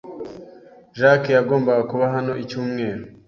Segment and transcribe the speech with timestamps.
[0.97, 3.03] Jacques yagombaga kuba hano icyumweru.